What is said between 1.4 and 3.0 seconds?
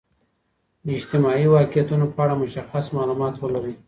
واقعیتونو په اړه مشخص